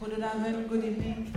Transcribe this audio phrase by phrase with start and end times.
[0.00, 1.34] Goedenavond, good evening.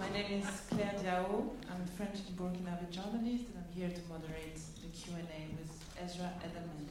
[0.00, 1.50] My name is Claire Diao.
[1.70, 5.20] I'm a French and Burkinabe journalist, and I'm here to moderate the Q&A
[5.58, 5.70] with
[6.02, 6.86] Ezra Edelman.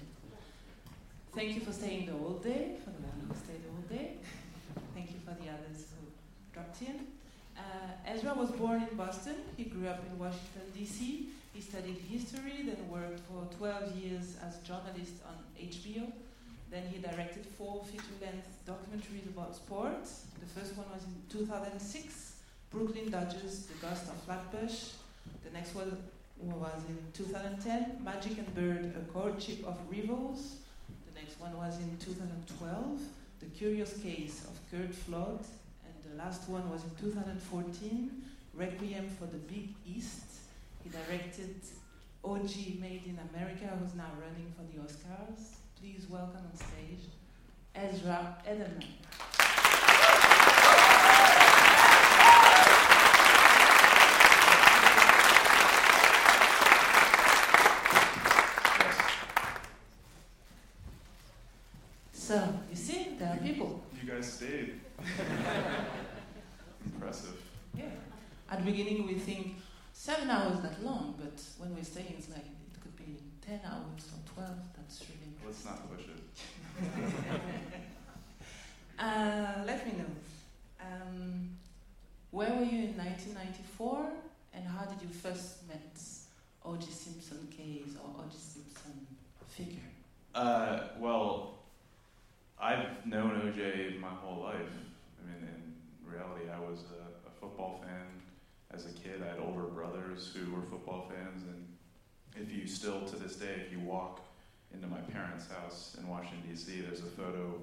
[1.33, 4.17] Thank you for staying the whole day, for the one who stayed the whole day.
[4.93, 6.05] Thank you for the others who
[6.53, 7.07] dropped in.
[7.57, 9.37] Uh, Ezra was born in Boston.
[9.57, 11.29] He grew up in Washington, D.C.
[11.53, 16.11] He studied history, then worked for 12 years as a journalist on HBO.
[16.73, 20.25] Then he directed four feature-length documentaries about sports.
[20.39, 22.33] The first one was in 2006,
[22.71, 24.93] Brooklyn Dodgers, The Ghost of Flatbush.
[25.43, 25.95] The next one
[26.41, 30.55] was in 2010, Magic and Bird, A Courtship of Rivals.
[31.13, 33.01] The next one was in 2012,
[33.39, 35.45] The Curious Case of Curt Flood.
[35.85, 38.09] And the last one was in 2014,
[38.55, 40.25] Requiem for the Big East.
[40.83, 41.53] He directed
[42.23, 42.77] O.J.
[42.81, 47.09] Made in America, who's now running for the Oscars please welcome on stage
[47.75, 48.85] Ezra Edelman.
[62.13, 63.83] So, you see, there are people.
[64.01, 64.79] You guys stayed.
[66.85, 67.41] Impressive.
[67.77, 67.83] Yeah.
[68.49, 69.55] At the beginning, we think
[69.91, 72.45] seven hours that long, but when we're staying, it's like
[73.05, 74.49] be 10 hours or 12.
[74.77, 77.43] That's really Let's not push it.
[78.99, 80.05] uh, let me know.
[80.81, 81.49] Um,
[82.31, 84.07] where were you in 1994,
[84.53, 85.99] and how did you first meet
[86.65, 86.85] O.J.
[86.91, 88.35] Simpson case or O.J.
[88.37, 89.07] Simpson
[89.49, 89.79] figure?
[90.33, 91.59] Uh, well,
[92.59, 93.97] I've known O.J.
[93.99, 94.55] my whole life.
[94.57, 98.07] I mean, in reality, I was a, a football fan
[98.71, 99.21] as a kid.
[99.23, 101.67] I had older brothers who were football fans, and
[102.35, 104.21] if you still to this day, if you walk
[104.73, 107.55] into my parents' house in Washington, D.C., there's a photo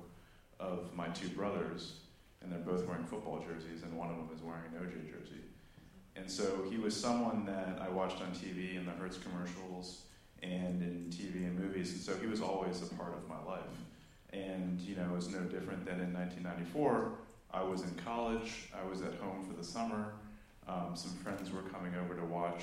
[0.59, 1.95] of my two brothers,
[2.43, 5.41] and they're both wearing football jerseys, and one of them is wearing an OJ jersey.
[6.17, 10.03] And so he was someone that I watched on TV in the Hertz commercials
[10.43, 13.63] and in TV and movies, and so he was always a part of my life.
[14.33, 17.13] And, you know, it was no different than in 1994.
[17.53, 20.13] I was in college, I was at home for the summer.
[20.69, 22.63] Um, some friends were coming over to watch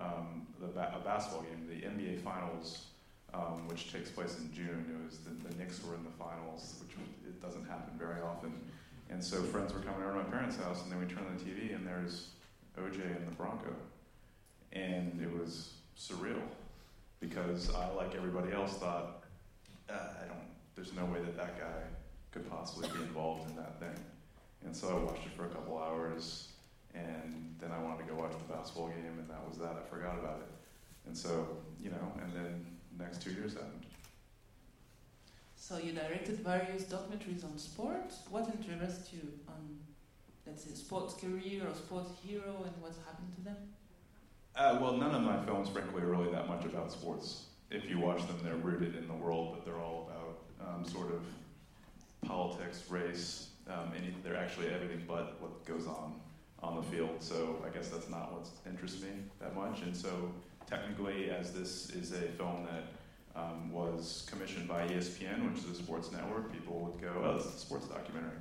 [0.00, 2.86] um, the ba- a basketball game, the NBA Finals
[3.34, 4.86] um, which takes place in June.
[4.88, 6.96] It was the, the Knicks were in the finals, which
[7.26, 8.52] it doesn't happen very often.
[9.10, 11.36] And so friends were coming over to my parents' house, and then we turned on
[11.36, 12.30] the TV, and there's
[12.78, 13.74] OJ and the Bronco,
[14.72, 16.42] and it was surreal
[17.20, 19.22] because I, like everybody else, thought
[19.88, 19.92] uh,
[20.22, 20.38] I don't.
[20.74, 21.82] There's no way that that guy
[22.32, 24.04] could possibly be involved in that thing.
[24.64, 26.48] And so I watched it for a couple hours,
[26.96, 29.76] and then I wanted to go watch the basketball game, and that was that.
[29.76, 30.50] I forgot about it.
[31.06, 31.46] And so,
[31.82, 32.66] you know, and then
[32.98, 33.86] next two years happened.
[35.56, 38.12] So you directed various documentaries on sport.
[38.30, 39.78] What interests you on,
[40.46, 43.56] let's say, sports career or sports hero and what's happened to them?
[44.54, 47.46] Uh, well, none of my films, frankly, are really that much about sports.
[47.70, 51.12] If you watch them, they're rooted in the world, but they're all about um, sort
[51.12, 51.22] of
[52.24, 56.14] politics, race, um, and they're actually everything but what goes on
[56.62, 57.16] on the field.
[57.20, 59.82] So I guess that's not what interests me that much.
[59.82, 60.30] And so
[60.66, 65.74] technically, as this is a film that um, was commissioned by ESPN, which is a
[65.74, 68.38] sports network, people would go, "Oh, is a sports documentary."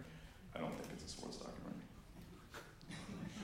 [0.56, 1.82] I don't think it's a sports documentary.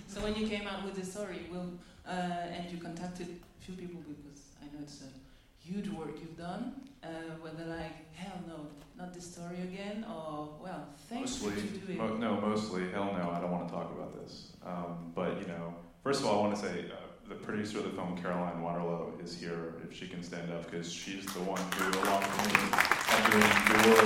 [0.08, 1.72] So when you came out with this story, will
[2.08, 6.38] uh, and you contacted a few people because I know it's a huge work you've
[6.38, 6.74] done.
[7.04, 7.08] Uh,
[7.42, 8.68] were they like, "Hell no,
[8.98, 11.98] not this story again," or "Well, thanks mostly, for doing"?
[11.98, 14.52] Mo- no, mostly, hell no, I don't want to talk about this.
[14.66, 15.74] Um, but you know,
[16.04, 16.86] first of all, I want to say.
[16.92, 16.96] Uh,
[17.32, 20.92] the producer of the film, Caroline Waterlow, is here if she can stand up because
[20.92, 22.60] she's the one who, along with me,
[23.08, 24.04] had to endure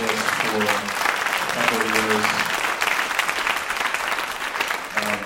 [0.00, 0.66] this for a
[1.52, 2.26] couple of years.
[4.96, 5.20] Um,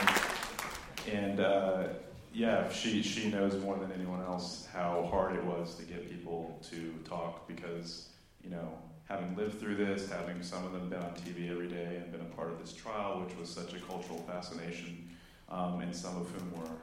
[1.15, 1.89] and uh,
[2.35, 6.59] yeah, she she knows more than anyone else how hard it was to get people
[6.71, 8.09] to talk because
[8.43, 8.77] you know
[9.09, 12.23] having lived through this, having some of them been on TV every day and been
[12.23, 15.09] a part of this trial, which was such a cultural fascination,
[15.49, 16.77] um, and some of whom were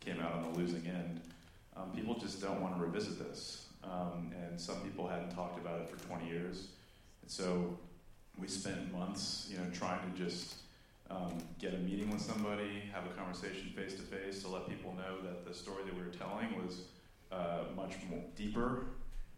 [0.00, 1.20] came out on the losing end.
[1.76, 3.66] Um, people just don't want to revisit this.
[3.82, 6.68] Um, and some people hadn't talked about it for 20 years.
[7.22, 7.78] And so
[8.38, 10.56] we spent months, you know, trying to just
[11.10, 14.94] um, get a meeting with somebody, have a conversation face to face to let people
[14.94, 16.82] know that the story that we were telling was
[17.32, 18.86] uh, much more deeper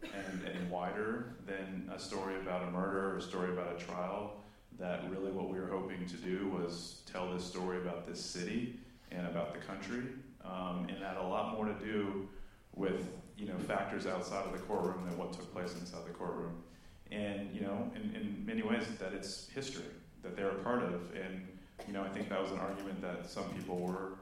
[0.03, 4.37] and, and wider than a story about a murder or a story about a trial.
[4.79, 8.79] That really what we were hoping to do was tell this story about this city
[9.11, 10.05] and about the country
[10.45, 12.29] um, and had a lot more to do
[12.75, 16.63] with you know factors outside of the courtroom than what took place inside the courtroom.
[17.11, 19.85] And you know, in, in many ways, that it's history.
[20.23, 21.11] that they're a part of.
[21.15, 21.47] And
[21.87, 24.13] you know, I think that was an argument that some people were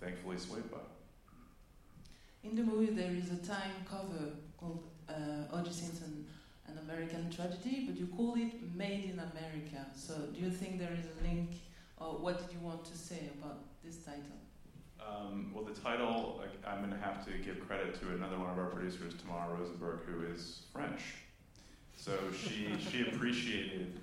[0.00, 0.78] thankfully swayed by.
[2.42, 5.70] In the movie, there is a Time cover called uh, O.J.
[5.70, 6.24] Simpson,
[6.66, 9.86] an American tragedy, but you call it Made in America.
[9.94, 11.50] So, do you think there is a link,
[11.98, 14.38] or what did you want to say about this title?
[15.06, 18.58] Um, well, the title, I'm going to have to give credit to another one of
[18.58, 21.00] our producers, Tamara Rosenberg, who is French.
[21.96, 24.00] So she she appreciated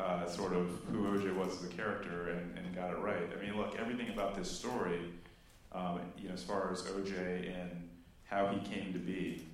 [0.00, 3.28] uh, sort of who OJ was as a character and, and got it right.
[3.36, 5.00] I mean, look, everything about this story,
[5.72, 7.88] um, you know, as far as OJ and
[8.24, 9.46] how he came to be,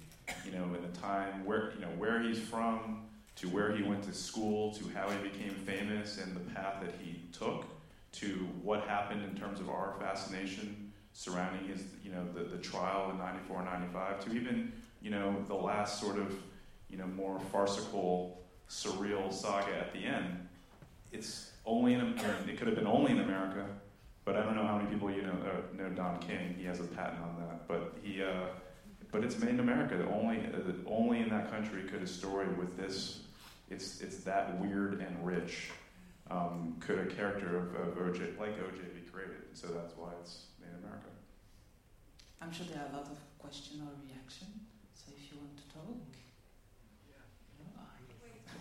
[0.45, 3.07] you know, in the time where you know where he's from,
[3.37, 6.95] to where he went to school, to how he became famous, and the path that
[7.01, 7.65] he took,
[8.13, 13.11] to what happened in terms of our fascination surrounding his, you know, the, the trial
[13.11, 14.71] in 94, and 95, to even,
[15.01, 16.35] you know, the last sort of,
[16.91, 20.49] you know, more farcical, surreal saga at the end.
[21.13, 23.67] It's only in, America, it could have been only in America,
[24.25, 26.55] but I don't know how many people you know uh, know Don King.
[26.59, 28.47] He has a patent on that, but he, uh,
[29.11, 29.95] but it's made in America.
[30.13, 33.21] Only, uh, only in that country could a story with this.
[33.71, 35.71] It's it's that weird and rich.
[36.29, 39.43] Um, could a character of, of OJ like OJ be created?
[39.55, 41.11] So that's why it's made in America.
[42.43, 44.49] I'm sure there are a lot of question or reaction.
[44.95, 46.17] So if you want to talk.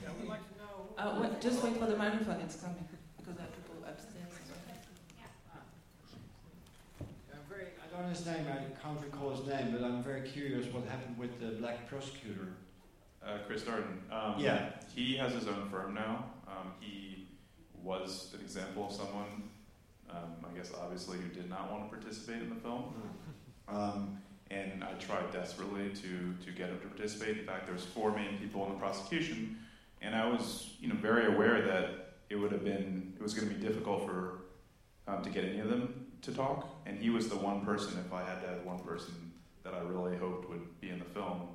[0.06, 0.75] Yeah, we'd like to know.
[0.97, 2.88] Uh, wait, just wait for the microphone, it's coming.
[3.18, 4.31] Because there are people upstairs.
[7.33, 10.21] I'm very, I don't know his name, I can't recall his name, but I'm very
[10.27, 12.47] curious what happened with the black prosecutor.
[13.25, 14.00] Uh, Chris Darden.
[14.12, 14.69] Um, Yeah.
[14.95, 16.25] He has his own firm now.
[16.47, 17.27] Um, he
[17.83, 19.50] was an example of someone,
[20.09, 22.94] um, I guess, obviously, who did not want to participate in the film.
[23.68, 24.18] Um,
[24.51, 27.39] and I tried desperately to, to get him to participate.
[27.39, 29.57] In fact, there was four main people in the prosecution,
[30.06, 33.50] and I was, you know, very aware that it would have been, it was going
[33.50, 34.42] to be difficult for
[35.07, 36.68] um, to get any of them to talk.
[36.86, 39.80] And he was the one person, if I had to have one person, that I
[39.80, 41.48] really hoped would be in the film.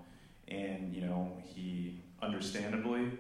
[0.49, 3.13] And you know, he understandably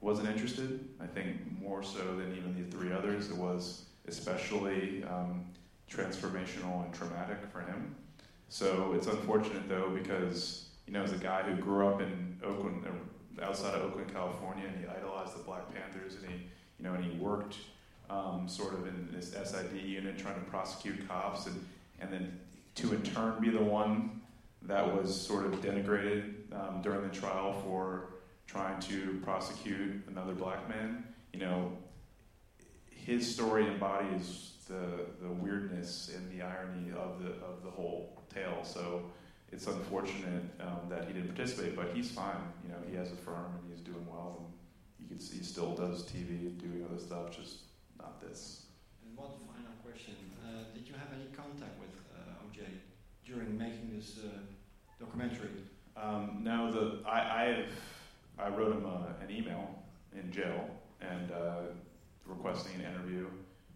[0.00, 0.88] wasn't interested.
[1.00, 3.30] I think more so than even the three others.
[3.30, 5.46] It was especially um,
[5.90, 7.94] transformational and traumatic for him.
[8.48, 12.84] So it's unfortunate though because you know as a guy who grew up in Oakland,
[13.42, 16.46] outside of Oakland, California, and he idolized the Black Panthers, and he
[16.78, 17.56] you know and he worked
[18.08, 21.66] um, sort of in this SID unit trying to prosecute cops, and
[22.00, 22.38] and then
[22.76, 24.20] to in turn be the one
[24.62, 28.10] that was sort of denigrated um, during the trial for
[28.46, 31.04] trying to prosecute another black man.
[31.32, 31.72] You know,
[32.90, 38.60] his story embodies the, the weirdness and the irony of the of the whole tale.
[38.64, 39.02] So
[39.52, 42.40] it's unfortunate um, that he didn't participate, but he's fine.
[42.64, 44.48] You know, he has a firm and he's doing well, and
[45.00, 47.58] you can see he still does TV and doing other stuff, just
[47.98, 48.66] not this.
[49.04, 50.14] And one final question.
[50.44, 52.64] Uh, did you have any contact with uh, OJ
[53.26, 54.28] during making this uh,
[55.00, 55.50] documentary?
[55.96, 57.66] Um, no, the I I, have,
[58.38, 59.82] I wrote him uh, an email
[60.14, 60.70] in jail
[61.00, 61.62] and uh,
[62.24, 63.26] requesting an interview,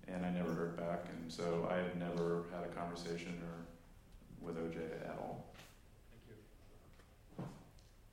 [0.06, 4.56] and I never heard back, and so I have never had a conversation or with
[4.56, 5.46] OJ at all.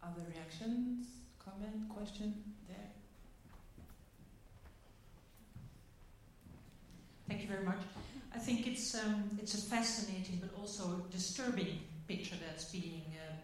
[0.03, 1.07] Other reactions,
[1.44, 2.33] comment, question?
[2.68, 2.77] There.
[7.27, 7.78] Thank you very much.
[8.33, 13.37] I think it's um, it's a fascinating but also disturbing picture that's being um,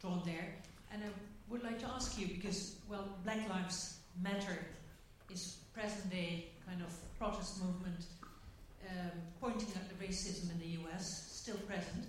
[0.00, 0.54] drawn there.
[0.92, 1.08] And I
[1.48, 4.58] would like to ask you because well, Black Lives Matter
[5.30, 8.04] is present day kind of protest movement
[8.88, 9.10] um,
[9.40, 11.28] pointing at the racism in the U.S.
[11.32, 12.06] still present.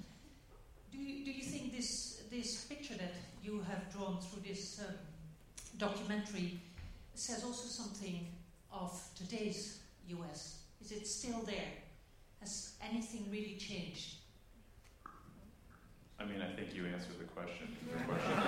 [0.92, 4.94] Do you, do you think this this picture that you have drawn through this um,
[5.78, 6.60] documentary
[7.14, 8.28] says also something
[8.72, 9.80] of today's
[10.10, 10.60] U.S.
[10.84, 11.72] Is it still there?
[12.40, 14.16] Has anything really changed?
[16.20, 17.76] I mean, I think you answered the question.
[17.92, 18.32] The question.
[18.34, 18.40] I'm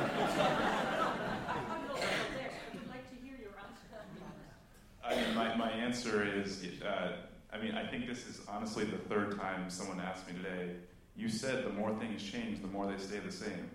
[1.87, 2.51] not there.
[2.71, 4.05] I would like to hear your answer.
[5.03, 7.13] I mean, my, my answer is, uh,
[7.51, 10.75] I mean, I think this is honestly the third time someone asked me today.
[11.15, 13.69] You said the more things change, the more they stay the same.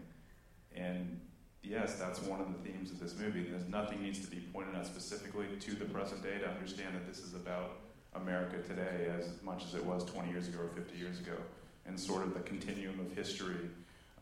[0.78, 1.20] And
[1.62, 3.42] yes, that's one of the themes of this movie.
[3.42, 7.06] There's nothing needs to be pointed out specifically to the present day to understand that
[7.06, 7.80] this is about
[8.14, 11.36] America today as much as it was 20 years ago or 50 years ago,
[11.86, 13.68] and sort of the continuum of history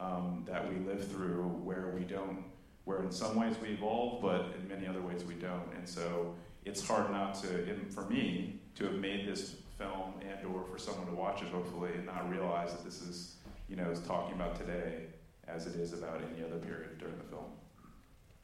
[0.01, 2.45] um, that we live through where we don't,
[2.85, 5.73] where in some ways we evolve, but in many other ways we don't.
[5.77, 6.35] And so
[6.65, 11.07] it's hard not to, for me, to have made this film and or for someone
[11.07, 13.37] to watch it hopefully and not realize that this is,
[13.69, 15.07] you know, is talking about today
[15.49, 17.45] as it is about any other period during the film.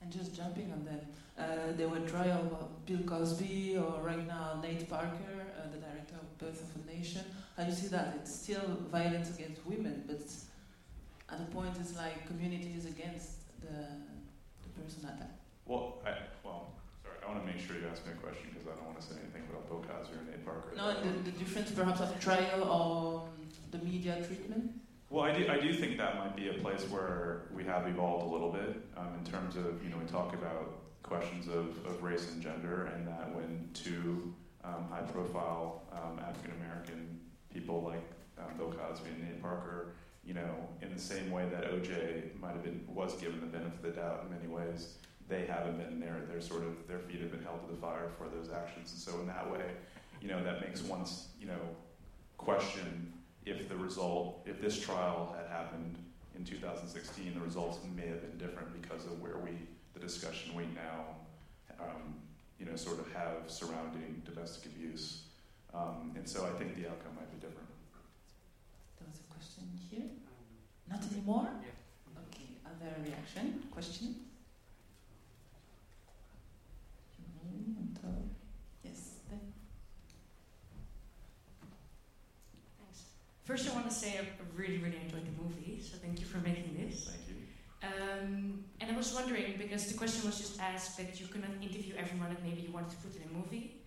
[0.00, 1.04] And just jumping on that,
[1.38, 6.16] uh, there were trial of Bill Cosby or right now Nate Parker, uh, the director
[6.16, 7.23] of Birth of a Nation.
[7.56, 8.14] How do you see that?
[8.21, 10.21] It's still violence against women, but
[11.30, 13.87] at the point it's like communities against the,
[14.62, 15.40] the person attacked.
[15.66, 16.73] Well, I, well,
[17.04, 19.00] sorry, I want to make sure you ask me a question because I don't want
[19.00, 20.75] to say anything about Bill Cosby or Nate Parker.
[20.76, 24.73] No, the, the difference perhaps of trial or um, the media treatment?
[25.12, 28.25] Well, I do, I do think that might be a place where we have evolved
[28.25, 32.02] a little bit um, in terms of, you know, we talk about questions of, of
[32.02, 34.33] race and gender, and that when two
[34.64, 37.21] um, high profile um, African American
[37.52, 38.02] people like
[38.38, 39.92] um, Bill Cosby and Nate Parker,
[40.25, 43.75] you know, in the same way that OJ might have been, was given the benefit
[43.75, 44.95] of the doubt in many ways,
[45.28, 46.23] they haven't been there.
[46.26, 48.92] They're sort of, their feet have been held to the fire for those actions.
[48.92, 49.73] And so, in that way,
[50.23, 51.61] you know, that makes one's, you know,
[52.38, 53.12] question
[53.44, 55.99] if the result, if this trial had happened
[56.37, 59.50] in 2016, the results may have been different because of where we,
[59.94, 61.16] the discussion we now,
[61.80, 62.14] um,
[62.58, 65.25] you know, sort of have surrounding domestic abuse.
[65.75, 67.68] Um, and so I think the outcome might be different.
[68.99, 70.08] There was a question here.
[70.88, 71.49] Not anymore?
[72.28, 73.62] Okay, other reaction?
[73.72, 74.16] Question?
[78.84, 79.14] Yes,
[83.44, 84.25] First, I want to say I
[84.56, 87.11] really, really enjoyed the movie, so thank you for making this.
[87.11, 87.37] Thank you.
[87.82, 91.95] Um, and I was wondering, because the question was just asked that you couldn't interview
[91.97, 93.81] everyone that maybe you wanted to put in a movie.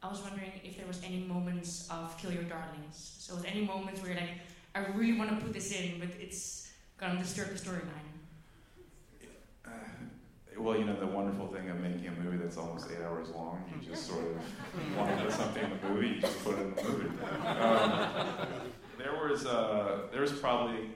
[0.00, 3.16] I was wondering if there was any moments of Kill Your Darlings.
[3.18, 4.30] So, any moments where you're like,
[4.76, 8.12] I really want to put this in, but it's gonna disturb the storyline.
[9.66, 9.70] Uh,
[10.58, 13.64] well, you know, the wonderful thing of making a movie that's almost eight hours long,
[13.74, 16.60] you just sort of want to put something in the movie, you just put it
[16.60, 17.08] in the movie.
[17.48, 18.46] Um,
[18.96, 20.90] there was uh, there was probably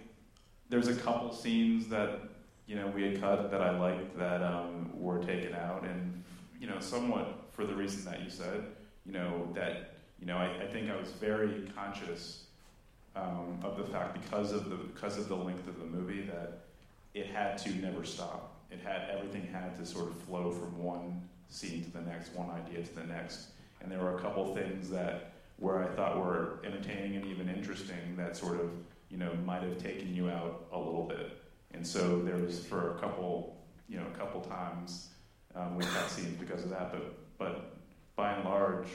[0.68, 2.29] there's a couple scenes that
[2.70, 6.22] you know we had cut that I liked that um, were taken out, and
[6.60, 8.62] you know, somewhat for the reason that you said,
[9.04, 12.44] you know, that you know, I, I think I was very conscious
[13.16, 16.60] um, of the fact because of the because of the length of the movie that
[17.12, 18.54] it had to never stop.
[18.70, 22.50] It had everything had to sort of flow from one scene to the next, one
[22.50, 23.48] idea to the next,
[23.82, 28.14] and there were a couple things that where I thought were entertaining and even interesting
[28.16, 28.70] that sort of
[29.08, 31.36] you know might have taken you out a little bit.
[31.72, 33.56] And so there was for a couple
[33.88, 35.08] you know a couple times
[35.54, 37.76] um, we cut scenes because of that, but but
[38.16, 38.88] by and large,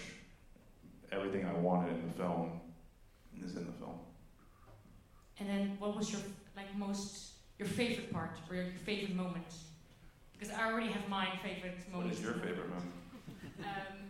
[1.11, 2.61] everything I wanted in the film
[3.43, 3.99] is in the film.
[5.39, 6.21] And then, what was your
[6.55, 9.53] like most your favorite part or your favorite moment?
[10.33, 12.11] Because I already have my favorite moment.
[12.11, 12.91] What is your favorite moment?
[13.57, 14.09] Um,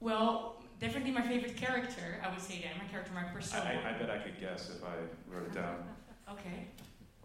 [0.00, 2.20] well, definitely my favorite character.
[2.22, 3.62] I would say that my character, my persona.
[3.64, 4.96] I, I, bet I could guess if I
[5.32, 5.76] wrote it down.
[6.32, 6.66] okay.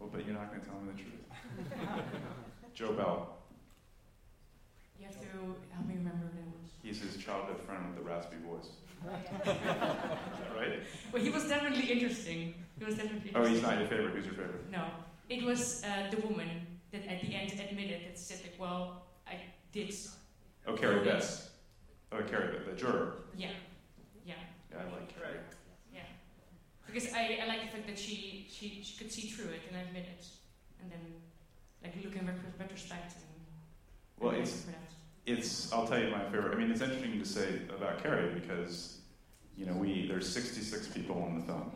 [0.01, 1.83] Oh, but you're not going to tell me the truth.
[2.73, 3.37] Joe Bell.
[4.99, 5.27] You have to
[5.73, 6.71] help me remember who that was.
[6.83, 8.69] He's his childhood friend with the raspy voice.
[9.45, 10.79] Is that right?
[11.13, 12.53] Well, he was definitely interesting.
[12.77, 13.29] He was definitely.
[13.29, 13.41] interesting.
[13.41, 14.13] Oh, he's not your favorite.
[14.13, 14.69] Who's your favorite?
[14.69, 14.85] No,
[15.29, 16.49] it was uh, the woman
[16.91, 19.35] that at the end admitted that said like, "Well, I
[19.71, 19.95] did."
[20.67, 21.51] Oh, Carrie Bess.
[22.11, 23.13] Oh, Carrie, the, the juror.
[23.37, 23.49] Yeah,
[24.25, 24.33] yeah.
[24.71, 25.39] Yeah, I like Carrie.
[26.91, 29.87] Because I, I like the fact that she, she she could see through it and
[29.87, 30.25] admit it,
[30.81, 30.99] and then
[31.83, 32.29] like look in
[32.59, 33.23] retrospect and.
[34.19, 34.65] Well, it's
[35.25, 35.71] it's.
[35.71, 36.53] I'll tell you my favorite.
[36.53, 38.99] I mean, it's interesting to say about Carrie because
[39.55, 41.71] you know we there's 66 people in the film,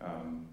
[0.00, 0.46] um,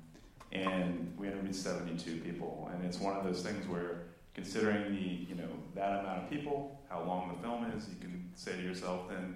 [0.51, 4.03] and we interviewed 72 people, and it's one of those things where
[4.33, 8.29] considering the you know that amount of people, how long the film is, you can
[8.35, 9.35] say to yourself then,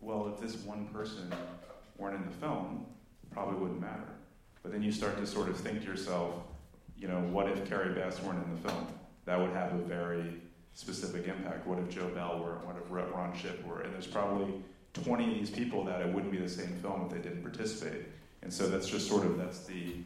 [0.00, 1.32] well, if this one person
[1.98, 2.86] weren't in the film,
[3.34, 4.08] probably wouldn't matter.
[4.62, 6.34] But then you start to sort of think to yourself,
[6.96, 8.86] you know, what if Carrie Bess weren't in the film?
[9.26, 10.40] That would have a very
[10.72, 11.66] specific impact.
[11.66, 12.54] What if Joe Bell were?
[12.64, 13.82] What if Ron Shipp were?
[13.82, 14.54] And there's probably
[14.94, 18.06] 20 of these people that it wouldn't be the same film if they didn't participate.
[18.42, 19.96] And so that's just sort of that's the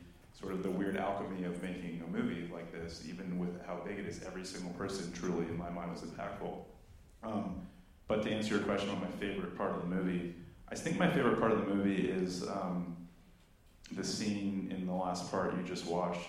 [0.41, 3.99] sort of the weird alchemy of making a movie like this, even with how big
[3.99, 4.23] it is.
[4.25, 6.57] Every single person truly, in my mind, was impactful.
[7.25, 7.67] Um,
[8.07, 10.35] but to answer your question on my favorite part of the movie,
[10.71, 12.97] I think my favorite part of the movie is um,
[13.93, 16.29] the scene in the last part you just watched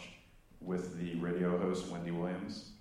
[0.62, 2.72] with the radio host Wendy Williams,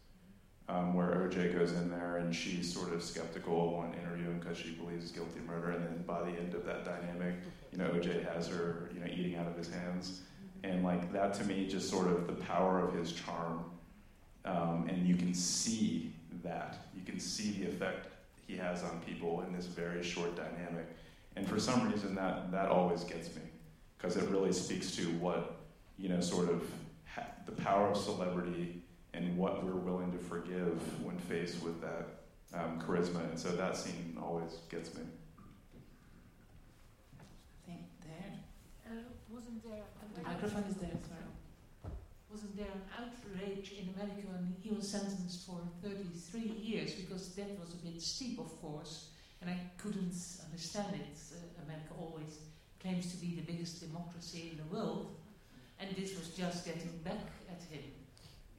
[0.69, 4.73] um, where OJ goes in there and she's sort of skeptical one interviewing because she
[4.73, 7.35] believes guilty murder, and then by the end of that dynamic,
[7.73, 10.23] you know, OJ has her, you know, eating out of his hands,
[10.65, 13.65] and like that to me, just sort of the power of his charm,
[14.45, 18.09] um, and you can see that, you can see the effect
[18.47, 20.87] he has on people in this very short dynamic,
[21.37, 23.43] and for some reason that that always gets me
[23.99, 25.57] because it really speaks to what
[25.99, 26.63] you know, sort of
[27.13, 28.81] ha- the power of celebrity
[29.15, 32.07] and what we're willing to forgive when faced with that
[32.55, 33.21] um, charisma.
[33.29, 35.03] And so that scene always gets me.
[37.19, 38.33] I think there.
[38.87, 39.83] Uh, wasn't there
[40.15, 41.93] The an microphone is there, sorry.
[42.31, 47.59] wasn't there an outrage in America when he was sentenced for 33 years because that
[47.59, 50.15] was a bit steep, of course, and I couldn't
[50.45, 51.19] understand it.
[51.33, 52.39] Uh, America always
[52.81, 55.15] claims to be the biggest democracy in the world,
[55.81, 57.83] and this was just getting back at him.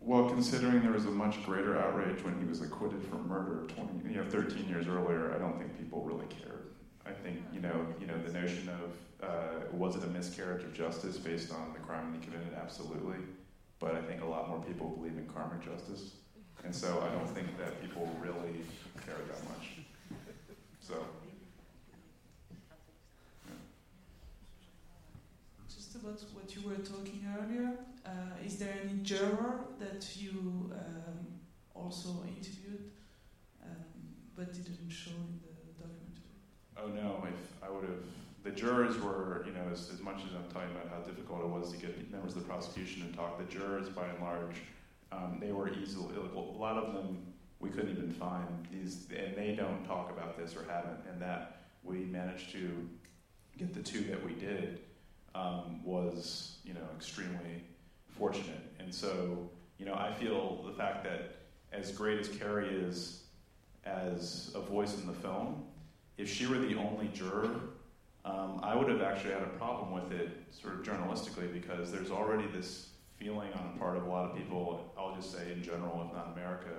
[0.01, 4.09] Well, considering there was a much greater outrage when he was acquitted for murder 20,
[4.09, 6.67] you know, 13 years earlier, I don't think people really cared.
[7.05, 10.73] I think, you know, you know, the notion of uh, was it a miscarriage of
[10.73, 12.53] justice based on the crime he committed?
[12.61, 13.17] Absolutely.
[13.79, 16.11] But I think a lot more people believe in karmic justice.
[16.63, 18.63] And so I don't think that people really
[19.05, 19.71] care that much.
[20.81, 20.95] So,
[25.73, 27.71] Just about what you were talking earlier,
[28.05, 31.27] uh, is there any juror that you um,
[31.75, 32.91] also interviewed
[33.63, 33.75] um,
[34.35, 36.39] but didn't show in the documentary?
[36.77, 38.03] oh no, if I would have,
[38.43, 41.47] the jurors were, you know, as, as much as I'm talking about how difficult it
[41.47, 44.55] was to get members of the prosecution to talk, the jurors by and large,
[45.11, 47.17] um, they were easily, a lot of them
[47.59, 51.63] we couldn't even find these, and they don't talk about this or haven't, and that
[51.83, 52.87] we managed to
[53.57, 54.79] get the two that we did
[55.35, 57.63] um, was, you know, extremely
[58.17, 58.61] fortunate.
[58.79, 61.37] And so, you know, I feel the fact that
[61.71, 63.23] as great as Carrie is
[63.85, 65.63] as a voice in the film,
[66.17, 67.49] if she were the only juror,
[68.25, 72.11] um, I would have actually had a problem with it, sort of journalistically, because there's
[72.11, 75.63] already this feeling on the part of a lot of people, I'll just say in
[75.63, 76.69] general, if not America,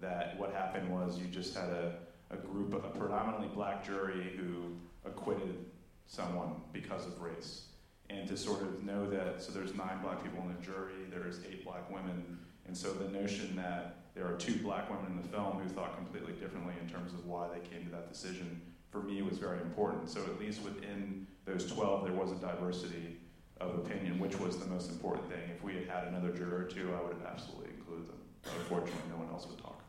[0.00, 1.94] that what happened was you just had a,
[2.30, 5.66] a group, of a predominantly black jury who acquitted
[6.06, 7.64] someone because of race.
[8.10, 11.40] And to sort of know that, so there's nine black people in the jury, there's
[11.48, 15.28] eight black women, and so the notion that there are two black women in the
[15.28, 18.60] film who thought completely differently in terms of why they came to that decision,
[18.90, 20.08] for me was very important.
[20.08, 23.18] So at least within those 12, there was a diversity
[23.60, 25.50] of opinion, which was the most important thing.
[25.54, 28.18] If we had had another juror or two, I would have absolutely included them.
[28.42, 29.82] But unfortunately, no one else would talk.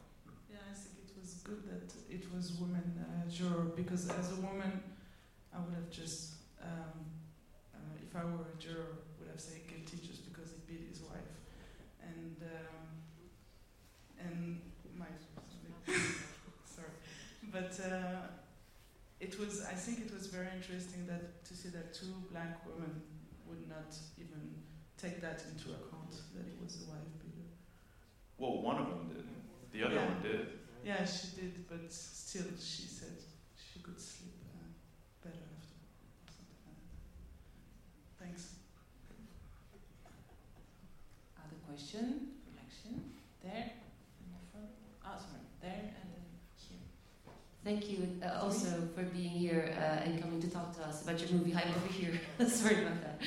[0.50, 4.42] Yeah, I think it was good that it was women uh, juror because as a
[4.42, 4.82] woman,
[5.54, 7.06] I would have just, um,
[8.10, 11.34] if I were a juror, would have said guilty just because he beat his wife,
[12.02, 12.88] and um,
[14.20, 14.62] and
[14.98, 15.06] my
[16.66, 16.90] sorry,
[17.52, 18.28] but uh,
[19.20, 19.66] it was.
[19.66, 23.02] I think it was very interesting that to see that two black women
[23.48, 24.64] would not even
[24.98, 27.48] take that into account that it was the wife beater.
[28.38, 29.26] Well, one of them did.
[29.72, 30.06] The other Yeah.
[30.06, 30.48] one did.
[30.84, 33.18] Yeah, she did, but still, she said
[33.58, 34.70] she could sleep uh,
[35.24, 35.76] better after.
[35.76, 38.24] or something like that.
[38.24, 38.44] Thanks.
[43.42, 43.72] There, and
[44.52, 44.68] further.
[45.06, 46.26] Oh, sorry, there and then
[46.58, 46.78] here.
[47.64, 51.22] Thank you uh, also for being here uh, and coming to talk to us about
[51.22, 51.56] your movie.
[51.56, 52.20] I'm over here.
[52.48, 53.22] Sorry about that.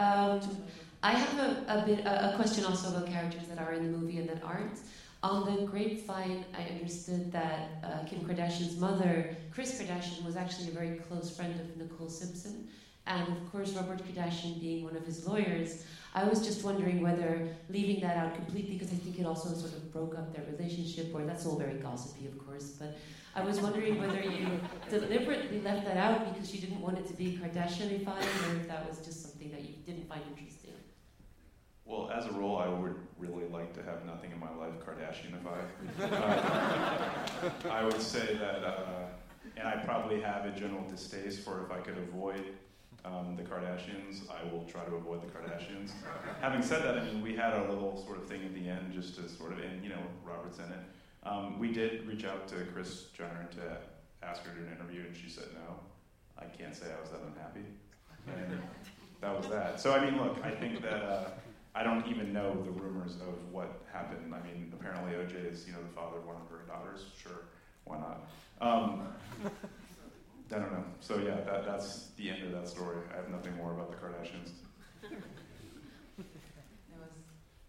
[0.00, 0.56] Um,
[1.02, 3.98] I have a, a bit a, a question also about characters that are in the
[3.98, 4.78] movie and that aren't.
[5.24, 10.72] On the grapevine, I understood that uh, Kim Kardashian's mother, Kris Kardashian, was actually a
[10.72, 12.68] very close friend of Nicole Simpson,
[13.06, 15.84] and of course Robert Kardashian being one of his lawyers.
[16.14, 19.72] I was just wondering whether leaving that out completely, because I think it also sort
[19.72, 22.96] of broke up their relationship, or that's all very gossipy, of course, but
[23.34, 27.14] I was wondering whether you deliberately left that out because you didn't want it to
[27.14, 30.72] be Kardashianified, or if that was just something that you didn't find interesting.
[31.84, 35.66] Well, as a rule, I would really like to have nothing in my life Kardashianified.
[36.00, 39.06] Uh, I would say that, uh,
[39.56, 42.44] and I probably have a general distaste for if I could avoid
[43.04, 45.92] um, the Kardashians, I will try to avoid the Kardashians.
[46.40, 48.92] Having said that, I mean, we had our little sort of thing at the end
[48.92, 50.80] just to sort of, and you know, Robert's in it.
[51.22, 53.78] Um, we did reach out to Kris Jenner to
[54.26, 55.80] ask her to an interview, and she said no.
[56.38, 57.66] I can't say I was that unhappy.
[58.26, 58.60] And
[59.20, 59.80] that was that.
[59.80, 61.02] So, I mean, look, I think that.
[61.02, 61.30] Uh,
[61.74, 64.34] I don't even know the rumors of what happened.
[64.34, 67.06] I mean, apparently OJ is, you know, the father of one of her daughters.
[67.16, 67.44] Sure,
[67.84, 68.28] why not?
[68.60, 69.08] Um,
[70.52, 70.84] I don't know.
[71.00, 72.98] So yeah, that, that's the end of that story.
[73.12, 74.50] I have nothing more about the Kardashians.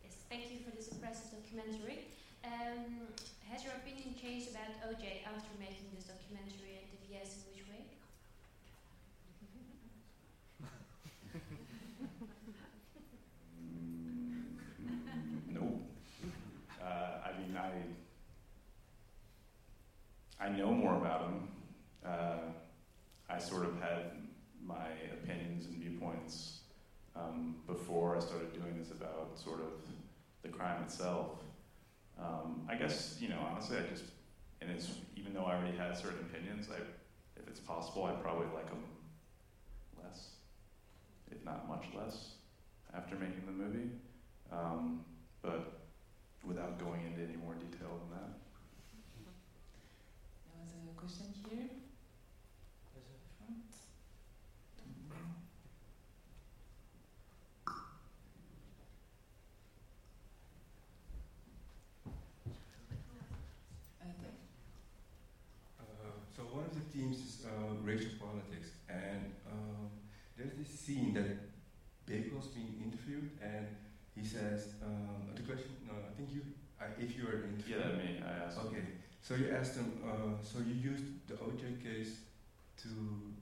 [0.04, 2.10] Yes, thank you for this impressive documentary.
[2.44, 3.08] Um,
[3.50, 6.61] has your opinion changed about OJ after making this documentary,
[28.22, 29.74] I started doing this about sort of
[30.44, 31.40] the crime itself.
[32.20, 34.04] Um, I guess you know, honestly, I just
[34.62, 36.82] and it's even though I already had certain opinions, I
[37.40, 38.84] if it's possible, I'd probably like them
[40.04, 40.30] less,
[41.32, 42.36] if not much less,
[42.96, 43.90] after making the movie.
[44.52, 45.04] Um,
[45.42, 45.82] but
[46.46, 48.32] without going into any more detail than that.
[50.46, 51.70] There was a question here.
[53.40, 53.74] Front.
[64.02, 64.32] Uh, there.
[65.80, 65.84] Uh,
[66.36, 69.90] so one of the themes is uh, racial politics, and um,
[70.38, 71.30] there's this scene that
[72.06, 73.68] Bakewell's being interviewed, and
[74.16, 76.42] he says, um, the question, no, I think you,
[76.80, 77.80] I, if you are interviewed.
[77.80, 78.22] Yeah, me.
[78.26, 78.60] I asked.
[78.60, 78.84] Okay,
[79.22, 82.14] so you asked him, uh, so you used the OJ case
[82.78, 82.90] to,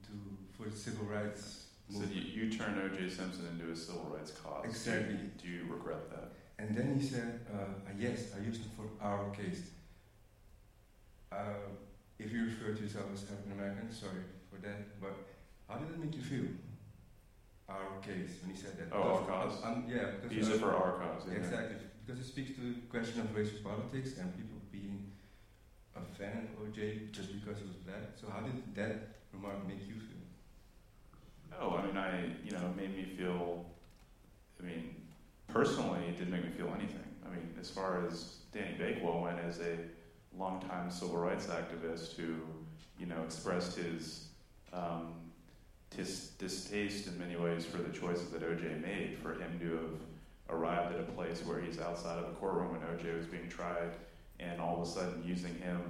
[0.06, 0.12] to,
[0.56, 3.10] for the civil rights So you, you turn O.J.
[3.10, 4.64] Simpson into a civil rights cause.
[4.64, 5.18] Exactly.
[5.42, 6.30] Do you regret that?
[6.58, 9.62] And then he said, uh, yes, I used it for our case.
[11.32, 11.66] Uh,
[12.18, 15.16] if you refer to yourself as African American, sorry for that, but
[15.68, 16.46] how did it make you feel?
[17.70, 18.88] Our case, when he said that.
[18.92, 19.62] Oh, our cause?
[19.64, 21.22] Um, yeah, because Use it for our cause.
[21.28, 21.38] yeah.
[21.38, 25.12] Exactly, because it speaks to the question of racial politics and people being
[25.96, 28.18] a fan of OJ just because he was black.
[28.20, 30.26] So how did that remark make you feel?
[31.60, 33.64] Oh, I mean, I, you know, it made me feel,
[34.60, 34.94] I mean,
[35.48, 37.04] personally, it didn't make me feel anything.
[37.26, 39.76] I mean, as far as Danny Bakewell went as a
[40.36, 42.34] longtime civil rights activist who,
[42.98, 44.28] you know, expressed his
[44.72, 45.12] um,
[45.96, 50.58] dis- distaste in many ways for the choices that OJ made, for him to have
[50.58, 53.90] arrived at a place where he's outside of a courtroom when OJ was being tried,
[54.38, 55.80] and all of a sudden using him,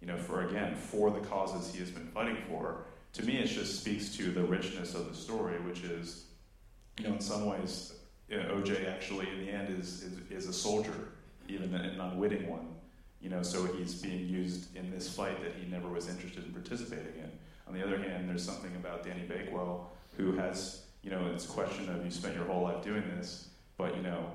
[0.00, 2.84] you know, for again, for the causes he has been fighting for
[3.16, 6.24] to me, it just speaks to the richness of the story, which is,
[6.98, 7.94] you know, in some ways,
[8.28, 10.92] you know, OJ actually, in the end, is, is, is a soldier,
[11.48, 12.68] even an unwitting one.
[13.22, 16.52] You know, so he's being used in this fight that he never was interested in
[16.52, 17.30] participating in.
[17.66, 21.48] On the other hand, there's something about Danny Bakewell who has, you know, it's a
[21.48, 24.30] question of you spent your whole life doing this, but you know,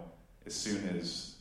[0.45, 1.35] as soon as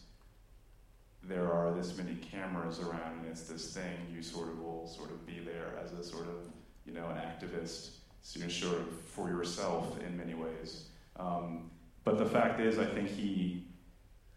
[1.22, 5.10] there are this many cameras around and it's this thing, you sort of will sort
[5.10, 6.50] of be there as a sort of
[6.90, 7.90] you know, an activist,
[8.40, 10.86] know, sort of for yourself in many ways.
[11.16, 11.70] Um,
[12.04, 13.64] but the fact is, I think he,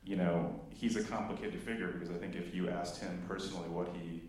[0.03, 3.89] you know, he's a complicated figure because I think if you asked him personally what
[3.95, 4.21] he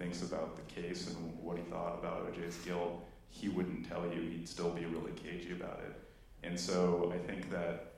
[0.00, 4.22] thinks about the case and what he thought about OJ's guilt, he wouldn't tell you.
[4.22, 5.94] He'd still be really cagey about it.
[6.42, 7.92] And so I think that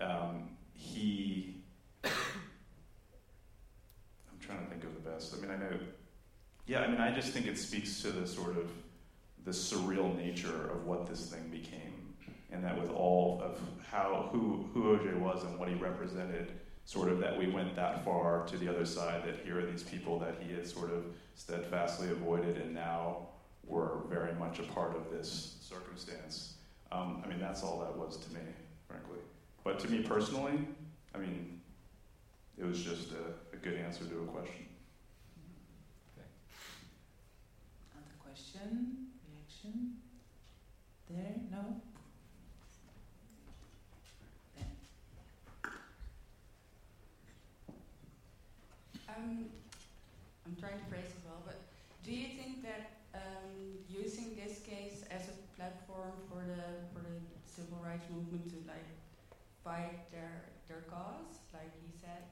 [0.00, 1.56] um, he.
[2.04, 2.10] I'm
[4.40, 5.34] trying to think of the best.
[5.36, 5.78] I mean, I know
[6.68, 8.70] yeah, I mean, I just think it speaks to the sort of
[9.46, 12.14] the surreal nature of what this thing became,
[12.52, 13.58] and that with all of
[13.90, 16.52] how who who OJ was and what he represented,
[16.88, 19.22] sort of that we went that far to the other side.
[19.26, 23.28] That here are these people that he had sort of steadfastly avoided, and now
[23.66, 26.54] were very much a part of this circumstance.
[26.90, 28.40] Um, I mean, that's all that was to me,
[28.88, 29.18] frankly.
[29.64, 30.66] But to me personally,
[31.14, 31.60] I mean,
[32.56, 34.64] it was just a, a good answer to a question.
[36.16, 36.26] Okay.
[37.98, 39.92] Other question, reaction?
[41.10, 41.34] There?
[41.50, 41.82] No?
[49.18, 49.46] Um,
[50.46, 51.58] I'm trying to phrase it well, but
[52.04, 57.18] do you think that um, using this case as a platform for the for the
[57.44, 58.86] civil rights movement to like
[59.64, 62.22] fight their their cause, like he said,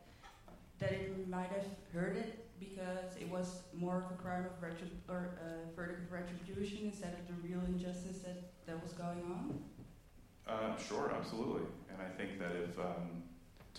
[0.78, 5.02] that it might have hurt it because it was more of a crime of retrib-
[5.08, 9.58] or uh, verdict of retribution instead of the real injustice that that was going on?
[10.46, 11.66] Uh, sure, absolutely.
[11.90, 13.24] And I think that if um,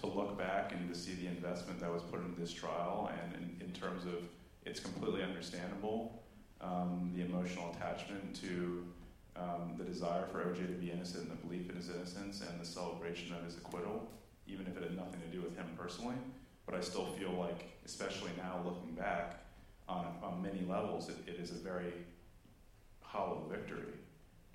[0.01, 3.33] to look back and to see the investment that was put into this trial, and
[3.35, 4.23] in, in terms of
[4.65, 6.23] it's completely understandable,
[6.61, 8.85] um, the emotional attachment to
[9.35, 12.59] um, the desire for OJ to be innocent and the belief in his innocence and
[12.59, 14.07] the celebration of his acquittal,
[14.47, 16.15] even if it had nothing to do with him personally.
[16.65, 19.43] But I still feel like, especially now looking back,
[19.87, 21.93] on, on many levels, it, it is a very
[23.01, 23.93] hollow victory.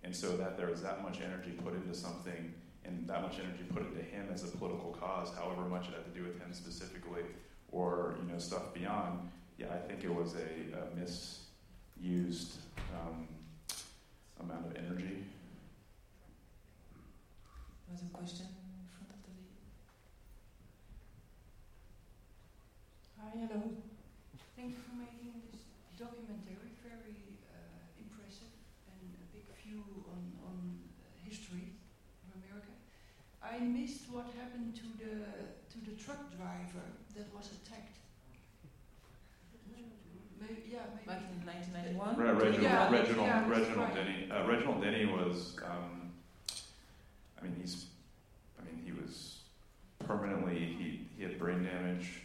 [0.04, 2.52] And so that there is that much energy put into something
[2.84, 6.04] and that much energy put into him as a political cause, however much it had
[6.04, 7.22] to do with him specifically,
[7.70, 9.30] or you know stuff beyond.
[9.58, 12.58] Yeah, I think it was a, a misused
[12.94, 13.28] um,
[14.40, 15.24] amount of energy.
[17.86, 19.60] There was a question in front of the lady.
[23.20, 23.62] Hi, hello.
[24.56, 25.62] Thank you for making this
[25.98, 28.50] documentary very uh, impressive
[28.88, 30.56] and a big view on, on
[31.04, 31.81] uh, history.
[33.44, 35.14] I missed what happened to the
[35.72, 37.98] to the truck driver that was attacked.
[40.40, 41.06] Maybe, yeah, maybe.
[41.06, 42.16] Back in 1991?
[42.16, 43.94] Re- Reginald, Yeah, Reginald, yeah, Reginald right.
[43.94, 44.28] Denny.
[44.30, 46.10] Uh, Reginald Denny was, um,
[47.38, 47.86] I mean, he's,
[48.60, 49.38] I mean, he was
[50.00, 52.22] permanently, he, he had brain damage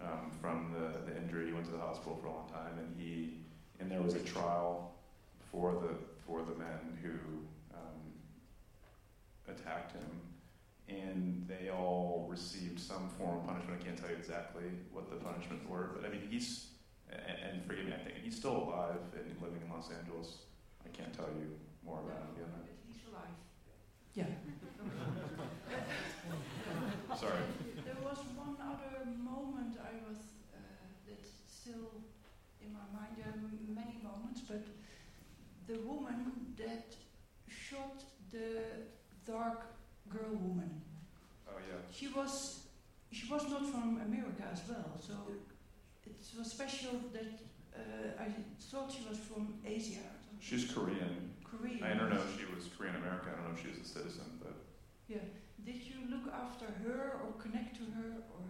[0.00, 1.46] um, from the, the injury.
[1.48, 3.34] He went to the hospital for a long time, and he,
[3.80, 4.92] and there was a trial
[5.52, 5.94] for the
[6.26, 7.10] for the men who
[7.74, 8.00] um,
[9.48, 10.20] attacked him,
[10.88, 13.80] and they all received some form of punishment.
[13.80, 16.68] I can't tell you exactly what the punishments were, but I mean, he's
[17.10, 20.36] and, and forgive me, I think he's still alive and living in Los Angeles.
[20.84, 22.64] I can't tell you more about him beyond that.
[22.86, 23.34] He's alive.
[24.14, 24.26] Yeah.
[27.16, 27.42] Sorry.
[27.84, 30.18] There was one other moment I was
[30.52, 30.58] uh,
[31.08, 32.04] that's still
[32.60, 33.16] in my mind.
[33.16, 33.40] There are
[33.72, 34.64] many moments, but
[35.66, 36.94] the woman that
[37.48, 38.84] shot the
[39.26, 39.64] dark
[40.08, 40.70] girl woman.
[41.48, 41.80] Oh yeah.
[41.90, 42.60] She was
[43.12, 45.14] she was not from America as well, so
[46.06, 47.40] it was special that
[47.74, 48.26] uh, I
[48.60, 50.06] thought she was from Asia.
[50.40, 51.34] She's Korean.
[51.44, 51.82] Korean.
[51.82, 53.32] I don't know if she was Korean American.
[53.32, 54.54] I don't know if she was a citizen, but
[55.08, 55.18] Yeah.
[55.64, 58.40] Did you look after her or connect to her or?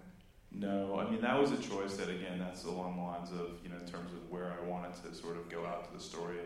[0.52, 0.98] no.
[1.00, 1.96] I mean, that was a choice.
[1.96, 4.94] That again, that's along the lines of you know, in terms of where I wanted
[5.02, 6.38] to sort of go out to the story.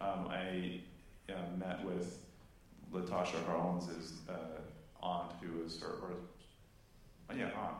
[0.00, 0.80] Um, I
[1.30, 2.18] uh, met with
[2.92, 4.60] Latasha Harlins' uh,
[5.02, 6.12] aunt, who was her, or
[7.30, 7.76] uh, yeah, aunt,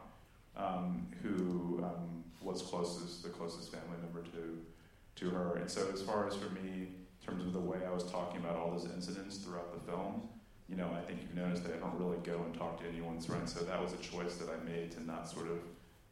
[0.56, 4.58] um, who um, was closest, the closest family member to
[5.16, 5.56] to her.
[5.56, 8.40] And so, as far as for me, in terms of the way I was talking
[8.40, 10.28] about all those incidents throughout the film,
[10.68, 13.26] you know, I think you've noticed that I don't really go and talk to anyone's
[13.26, 13.52] friends.
[13.52, 15.58] So that was a choice that I made to not sort of,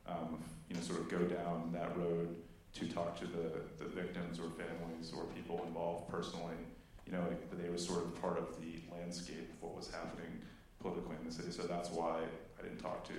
[0.06, 2.36] um, you know, sort of go down that road
[2.74, 6.56] to talk to the, the victims or families or people involved personally.
[7.06, 10.40] You know, like, they were sort of part of the landscape of what was happening
[10.80, 11.50] politically in the city.
[11.50, 12.20] So that's why
[12.58, 13.14] I didn't talk to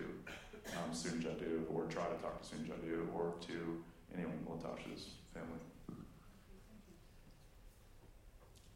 [0.77, 3.83] um, Soon Ja Du or try to talk to Soon Ja Du or to
[4.15, 5.59] anyone in Latasha's family.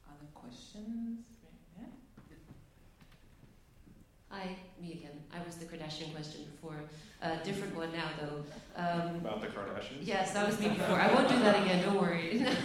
[0.08, 1.26] Other questions?
[1.80, 1.86] Yeah.
[4.30, 5.22] Hi, me again.
[5.34, 6.82] I was the Kardashian question before.
[7.22, 8.44] A different one now, though.
[8.76, 10.02] Um, About the Kardashians?
[10.04, 11.00] Yes, that was me before.
[11.00, 11.84] I won't do that again.
[11.84, 12.46] Don't worry.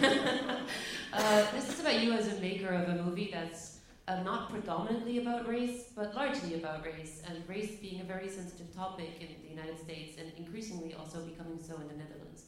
[1.13, 5.19] uh, this is about you as a maker of a movie that's uh, not predominantly
[5.19, 9.49] about race, but largely about race, and race being a very sensitive topic in the
[9.49, 12.45] United States and increasingly also becoming so in the Netherlands.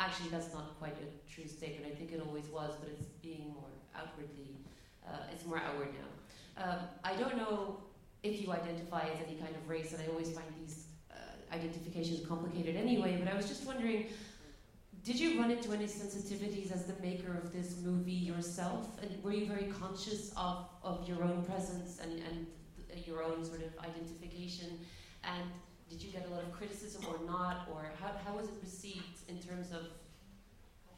[0.00, 1.92] Actually, that's not quite a true statement.
[1.92, 4.56] I think it always was, but it's being more outwardly,
[5.06, 6.64] uh, it's more outward now.
[6.64, 7.78] Um, I don't know
[8.22, 11.14] if you identify as any kind of race, and I always find these uh,
[11.52, 14.06] identifications complicated anyway, but I was just wondering
[15.04, 18.88] did you run into any sensitivities as the maker of this movie yourself?
[19.02, 22.46] And were you very conscious of, of your own presence and, and
[23.06, 24.78] your own sort of identification?
[25.22, 25.50] And
[25.90, 27.68] did you get a lot of criticism or not?
[27.70, 29.88] Or how, how was it received in terms of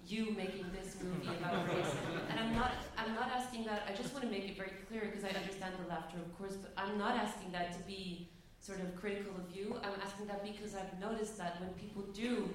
[0.07, 1.92] you making this movie about race?
[2.31, 5.11] And I'm not, I'm not asking that, I just want to make it very clear
[5.11, 8.29] because I understand the laughter, of course, but I'm not asking that to be
[8.61, 9.75] sort of critical of you.
[9.83, 12.49] I'm asking that because I've noticed that when people do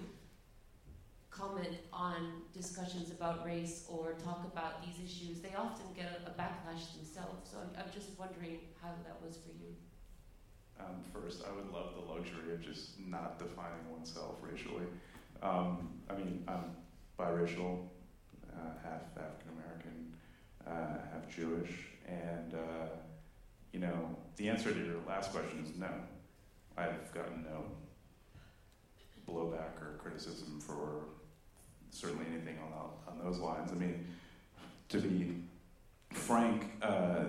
[1.32, 6.34] comment on discussions about race or talk about these issues, they often get a, a
[6.34, 7.50] backlash themselves.
[7.50, 9.74] So I'm, I'm just wondering how that was for you.
[10.80, 14.86] Um, first, I would love the luxury of just not defining oneself racially.
[15.42, 16.76] Um, I mean, I'm
[17.18, 17.88] biracial,
[18.52, 20.14] uh, half African American,
[20.68, 21.72] uh, half Jewish,
[22.08, 22.88] and uh,
[23.72, 25.90] you know, the answer to your last question is no.
[26.78, 27.64] I've gotten no
[29.28, 31.06] blowback or criticism for
[31.92, 32.72] certainly anything on
[33.08, 33.72] on those lines.
[33.72, 34.06] I mean,
[34.90, 35.36] to be
[36.12, 37.26] frank, uh,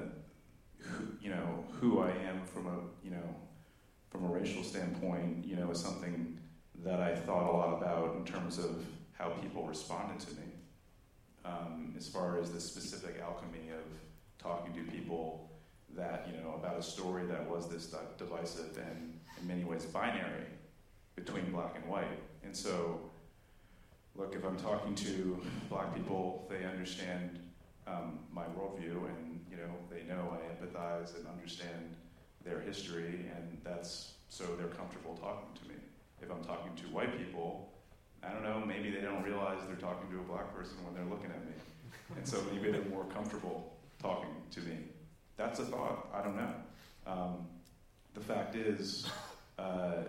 [0.78, 3.36] who, you know, who I am from a you know
[4.10, 6.38] from a racial standpoint, you know, is something
[6.84, 10.42] that I thought a lot about in terms of how people responded to me.
[11.44, 13.84] Um, as far as the specific alchemy of
[14.38, 15.50] talking to people
[15.96, 20.46] that you know about a story that was this divisive and in many ways binary
[21.16, 23.00] between black and white, and so
[24.16, 27.38] look, if I'm talking to black people, they understand
[27.86, 31.96] um, my worldview, and you know, they know I empathize and understand
[32.44, 35.74] their history, and that's so they're comfortable talking to me.
[36.20, 37.72] If I'm talking to white people,
[38.22, 41.10] I don't know, maybe they don't realize they're talking to a black person when they're
[41.10, 41.52] looking at me,
[42.16, 44.78] and so maybe they're more comfortable talking to me.
[45.36, 46.08] That's a thought.
[46.14, 46.54] I don't know.
[47.06, 47.46] Um,
[48.14, 49.06] the fact is,
[49.58, 50.04] uh,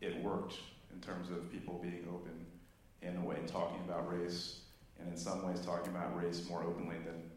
[0.00, 0.54] it worked
[0.94, 2.46] in terms of people being open
[3.02, 4.60] in a way talking about race,
[4.98, 7.30] and in some ways talking about race more openly than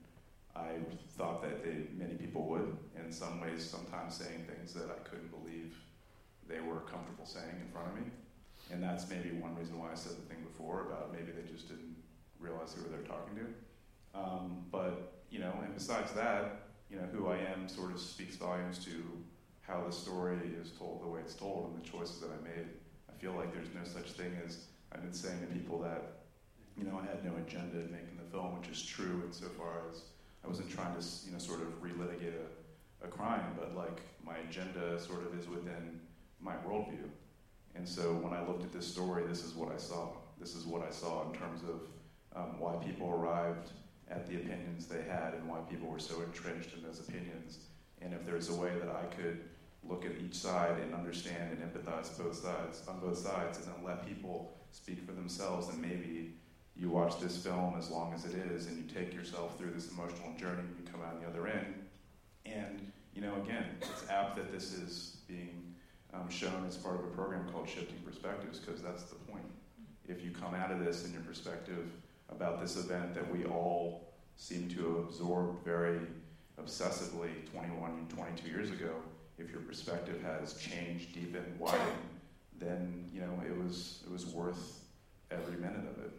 [0.56, 0.80] I
[1.18, 2.76] thought that they, many people would.
[2.96, 5.76] In some ways, sometimes saying things that I couldn't believe
[6.48, 8.12] they were comfortable saying in front of me.
[8.72, 11.68] And that's maybe one reason why I said the thing before about maybe they just
[11.68, 11.96] didn't
[12.40, 14.20] realize who they were talking to.
[14.20, 18.36] Um, but, you know, and besides that, you know, who I am sort of speaks
[18.36, 18.92] volumes to
[19.62, 22.68] how the story is told the way it's told and the choices that I made.
[23.10, 26.24] I feel like there's no such thing as I've been saying to people that,
[26.78, 30.02] you know, I had no agenda in making the film, which is true insofar as
[30.44, 34.38] I wasn't trying to, you know, sort of relitigate a, a crime, but like my
[34.50, 36.00] agenda sort of is within
[36.40, 37.10] my worldview.
[37.76, 40.10] And so when I looked at this story, this is what I saw.
[40.40, 41.82] This is what I saw in terms of
[42.36, 43.72] um, why people arrived
[44.10, 47.60] at the opinions they had and why people were so entrenched in those opinions.
[48.02, 49.42] And if there's a way that I could
[49.88, 53.84] look at each side and understand and empathize both sides on both sides and then
[53.84, 56.34] let people speak for themselves and maybe
[56.76, 59.92] you watch this film as long as it is and you take yourself through this
[59.92, 61.76] emotional journey and you come out on the other end.
[62.46, 65.76] And you know again it's apt that this is being
[66.14, 69.46] um, shown as part of a program called shifting perspectives because that's the point.
[70.08, 71.92] If you come out of this and your perspective
[72.30, 76.00] about this event that we all seem to have absorbed very
[76.60, 78.94] obsessively 21 and 22 years ago
[79.38, 81.82] if your perspective has changed, deepened, widened,
[82.62, 84.80] then you know it was it was worth
[85.32, 86.12] every minute of it,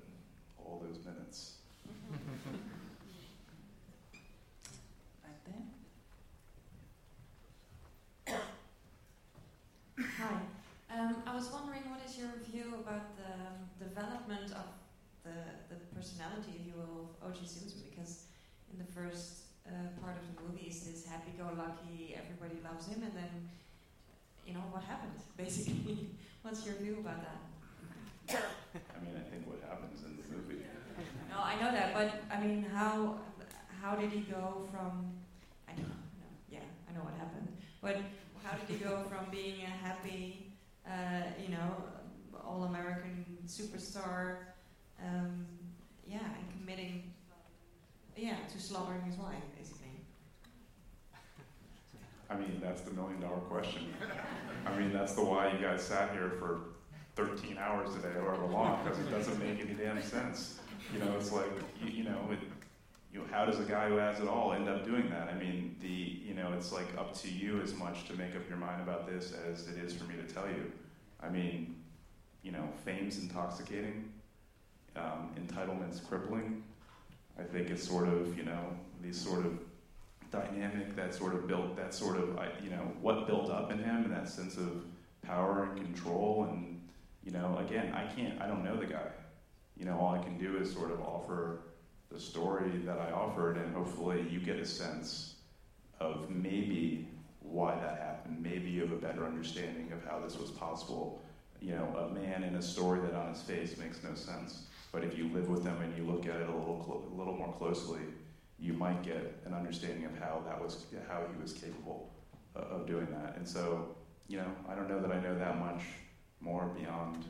[0.58, 1.54] all those minutes.
[5.24, 5.64] right there.
[10.18, 10.34] Hi.
[10.92, 14.68] Um, I was wondering what is your view about the um, development of
[15.24, 15.32] the,
[15.72, 17.46] the personality, if you will, of O.J.
[17.46, 17.80] Simpson?
[17.88, 18.24] Because
[18.72, 19.70] in the first uh,
[20.02, 23.48] part of the movie is this happy-go-lucky, everybody loves him, and then,
[24.46, 26.10] you know, what happened, basically?
[26.42, 28.42] What's your view about that?
[28.74, 30.62] I mean, I think what happens in the movie.
[31.30, 33.16] No, I know that, but I mean, how
[33.80, 35.12] how did he go from?
[35.68, 37.48] I know, no, yeah, I know what happened,
[37.80, 37.96] but
[38.42, 40.52] how did he go from being a happy,
[40.86, 41.76] uh, you know,
[42.44, 44.36] all-American superstar,
[45.02, 45.46] um,
[46.06, 47.12] yeah, and committing
[48.16, 49.88] yeah, to slaughtering his wife, basically.
[52.28, 53.92] I mean, that's the million dollar question.
[54.72, 56.60] I mean, that's the why you guys sat here for
[57.16, 60.60] 13 hours today, however long, because it doesn't make any damn sense.
[60.92, 61.50] You know, it's like,
[61.82, 62.38] you, you know, it,
[63.12, 65.28] you know, how does a guy who has it all end up doing that?
[65.28, 68.48] I mean, the, you know, it's like up to you as much to make up
[68.48, 70.72] your mind about this as it is for me to tell you.
[71.22, 71.76] I mean,
[72.42, 74.10] you know, fame's intoxicating,
[74.96, 76.62] um, entitlement's crippling,
[77.38, 79.58] I think it's sort of, you know, these sort of
[80.32, 84.04] dynamic that sort of built, that sort of, you know, what built up in him
[84.04, 84.84] and that sense of
[85.22, 86.48] power and control.
[86.50, 86.80] And,
[87.22, 89.10] you know, again, I can't, I don't know the guy.
[89.76, 91.60] You know, all I can do is sort of offer
[92.10, 95.36] the story that I offered, and hopefully you get a sense
[96.00, 97.08] of maybe
[97.40, 98.42] why that happened.
[98.42, 101.22] Maybe you have a better understanding of how this was possible.
[101.60, 104.64] You know, a man in a story that on his face makes no sense.
[104.90, 107.34] But if you live with them and you look at it a little, a little
[107.34, 108.00] more closely,
[108.62, 112.14] you might get an understanding of how that was, how he was capable
[112.54, 113.36] of, doing that.
[113.36, 113.96] And so,
[114.28, 115.82] you know, I don't know that I know that much
[116.40, 117.24] more beyond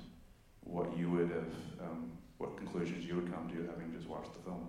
[0.61, 4.41] what you would have, um, what conclusions you would come to having just watched the
[4.41, 4.69] film.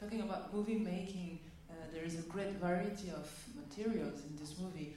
[0.00, 1.38] Talking about movie making,
[1.70, 4.96] uh, there is a great variety of materials in this movie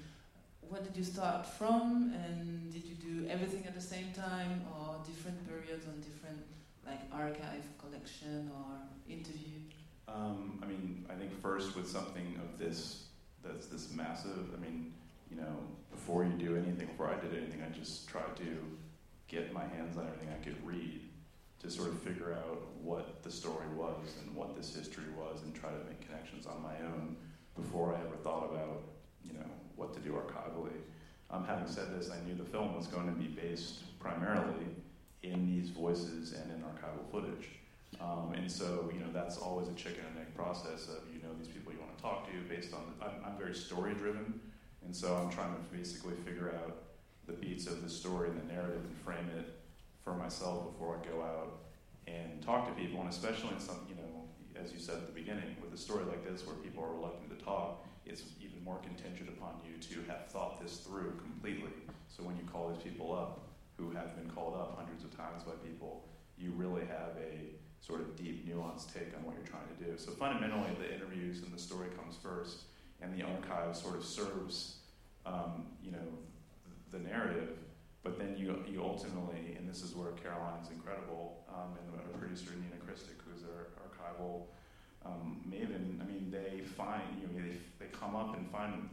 [0.69, 4.97] what did you start from and did you do everything at the same time or
[5.05, 6.43] different periods on different
[6.87, 9.59] like archive collection or interview
[10.07, 13.05] um, i mean i think first with something of this
[13.43, 14.93] that's this massive i mean
[15.29, 15.55] you know
[15.91, 18.57] before you do anything before i did anything i just tried to
[19.27, 21.01] get my hands on everything i could read
[21.59, 25.53] to sort of figure out what the story was and what this history was and
[25.53, 27.15] try to make connections on my own
[27.55, 28.83] before i ever thought about
[29.23, 29.45] you know
[29.77, 30.75] what to do archivally.
[31.29, 34.65] Um, having said this, I knew the film was going to be based primarily
[35.23, 37.49] in these voices and in archival footage.
[37.99, 41.29] Um, and so, you know, that's always a chicken and egg process of, you know,
[41.39, 44.39] these people you want to talk to based on, I'm, I'm very story driven.
[44.85, 46.83] And so I'm trying to basically figure out
[47.25, 49.59] the beats of the story and the narrative and frame it
[50.03, 51.59] for myself before I go out
[52.07, 53.01] and talk to people.
[53.01, 56.05] And especially in some, you know, as you said at the beginning, with a story
[56.05, 60.09] like this where people are reluctant to talk, it's even more contingent upon you to
[60.09, 61.71] have thought this through completely.
[62.07, 63.47] So when you call these people up,
[63.77, 66.07] who have been called up hundreds of times by people,
[66.37, 69.97] you really have a sort of deep, nuanced take on what you're trying to do.
[69.97, 72.63] So fundamentally, the interviews and the story comes first,
[73.01, 74.77] and the archive sort of serves,
[75.25, 76.07] um, you know,
[76.91, 77.57] the narrative.
[78.03, 82.51] But then you, you ultimately, and this is where Caroline's incredible, um, and our producer
[82.55, 84.45] Nina Krstic, who's our archival
[85.05, 88.89] um, Maven, I mean, they find, you know, they, they come up and find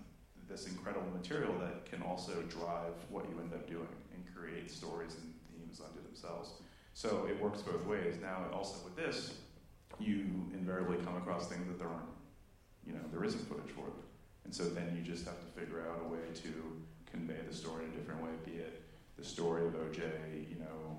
[0.49, 3.89] this incredible material that can also drive what you end up doing
[4.35, 6.53] create stories and themes unto themselves.
[6.95, 8.17] So it works both ways.
[8.21, 9.35] Now, also with this,
[9.99, 12.11] you invariably come across things that there aren't,
[12.87, 13.95] you know, there isn't footage for it.
[14.45, 16.53] And so then you just have to figure out a way to
[17.11, 18.85] convey the story in a different way, be it
[19.17, 20.03] the story of OJ,
[20.49, 20.99] you know,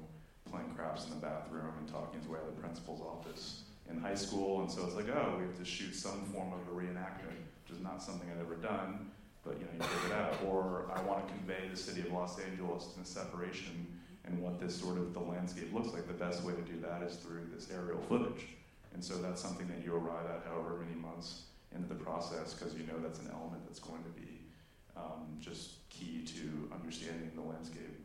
[0.50, 4.00] playing craps in the bathroom and talking his way out of the principal's office in
[4.00, 4.62] high school.
[4.62, 7.78] And so it's like, oh, we have to shoot some form of a reenactment, which
[7.78, 9.12] is not something I'd ever done,
[9.46, 10.38] but you know, you figure it out.
[10.46, 13.88] Or I want to convey the city of Los Angeles and the separation
[14.26, 16.08] and what this sort of the landscape looks like.
[16.08, 18.48] The best way to do that is through this aerial footage.
[18.94, 21.44] And so that's something that you arrive at however many months
[21.76, 24.40] into the process because you know that's an element that's going to be
[24.96, 28.00] um, just key to understanding the landscape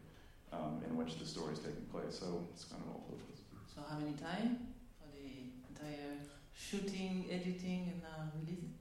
[0.53, 2.19] um, in which the story is taking place.
[2.19, 3.23] So it's kind of all over.
[3.75, 4.59] So how many time
[4.99, 6.19] for the entire
[6.53, 8.75] shooting, editing, and uh, releasing?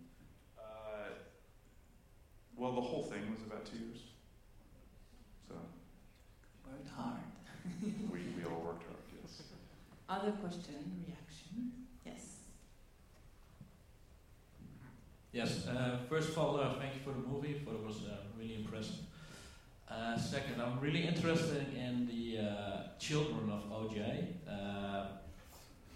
[0.58, 1.14] Uh,
[2.58, 4.02] well, the whole thing was about two years.
[5.48, 5.56] So
[6.70, 7.26] worked hard.
[7.82, 9.00] we, we all worked hard.
[9.22, 9.42] Yes.
[10.08, 11.72] Other question, reaction?
[12.06, 12.38] Yes.
[15.32, 15.68] Yes.
[15.68, 17.56] Uh, first of all, uh, thank you for the movie.
[17.56, 19.00] I thought it was uh, really impressive.
[19.90, 24.28] Uh, second, I'm really interested in the uh, children of OJ.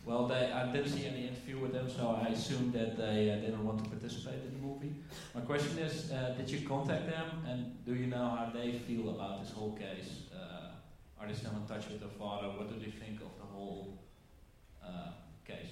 [0.05, 3.31] Uh, well, they, I didn't see any interview with them, so I assume that they
[3.31, 4.95] uh, didn't want to participate in the movie.
[5.33, 9.09] My question is, uh, did you contact them, and do you know how they feel
[9.09, 10.23] about this whole case?
[10.33, 10.71] Uh,
[11.19, 12.47] are they still in touch with their father?
[12.47, 13.99] What do they think of the whole
[15.45, 15.71] case?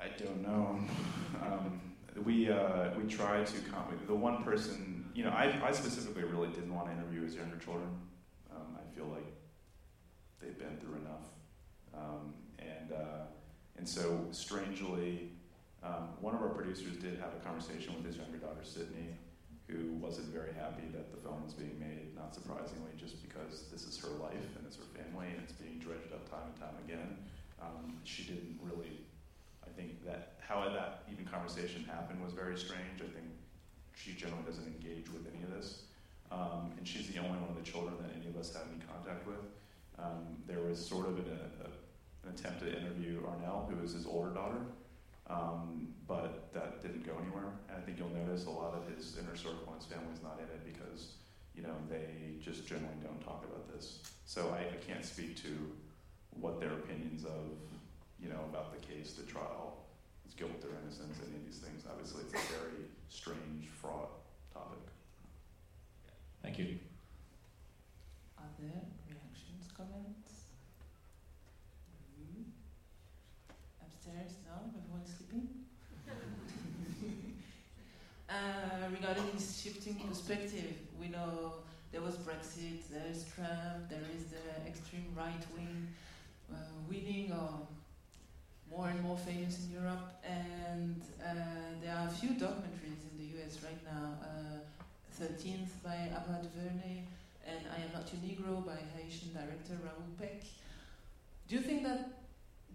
[0.00, 0.80] I don't know.
[1.42, 1.80] um,
[2.24, 2.50] we
[2.96, 3.84] we tried to come.
[4.06, 7.56] The one person you know, I, I specifically really didn't want to interview his younger
[7.56, 7.88] children.
[8.50, 9.26] Um, I feel like
[10.40, 11.26] they've been through enough.
[11.94, 12.34] Um,
[12.92, 13.24] and, uh,
[13.76, 15.30] and so, strangely,
[15.82, 19.16] um, one of our producers did have a conversation with his younger daughter, Sydney,
[19.66, 23.84] who wasn't very happy that the film was being made, not surprisingly, just because this
[23.84, 26.76] is her life and it's her family and it's being dredged up time and time
[26.86, 27.16] again.
[27.60, 29.00] Um, she didn't really,
[29.66, 33.00] I think that how that even conversation happened was very strange.
[33.00, 33.26] I think
[33.96, 35.82] she generally doesn't engage with any of this.
[36.30, 38.82] Um, and she's the only one of the children that any of us had any
[38.84, 39.42] contact with.
[39.98, 41.68] Um, there was sort of an, a,
[42.24, 44.60] an, attempt to interview Arnelle, who is his older daughter,
[45.28, 47.52] um, but that didn't go anywhere.
[47.68, 50.38] And I think you'll notice a lot of his inner circle and his family's not
[50.38, 51.12] in it because,
[51.54, 53.98] you know, they just generally don't talk about this.
[54.24, 55.72] So I, I can't speak to
[56.30, 57.58] what their opinions of,
[58.20, 59.84] you know, about the case, the trial,
[60.24, 61.84] his guilt or innocence, any of these things.
[61.90, 64.10] Obviously, it's a very strange, fraught
[64.52, 64.78] topic.
[66.42, 66.78] Thank you.
[68.38, 68.72] Other
[69.06, 70.50] reactions, comments?
[72.18, 72.42] Mm-hmm.
[73.82, 74.54] Upstairs, no?
[74.78, 75.48] Everyone's sleeping?
[78.32, 81.54] Uh, regarding this shifting perspective, we know
[81.92, 85.88] there was Brexit, there is Trump, there is the extreme right wing
[86.50, 86.56] uh,
[86.88, 87.66] winning or
[88.70, 91.34] more and more famous in Europe, and uh,
[91.82, 94.18] there are a few documentaries in the US right now.
[94.22, 94.58] Uh,
[95.20, 97.04] 13th by Ava DuVernay,
[97.46, 100.42] and I Am Not Your Negro by Haitian director Raoul Peck.
[101.48, 102.08] Do you think that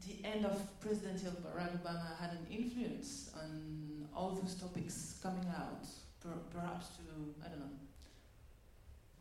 [0.05, 3.86] the end of President Barack Obama had an influence on
[4.17, 5.85] all those topics coming out?
[6.19, 7.03] Per perhaps to,
[7.45, 7.75] I don't know,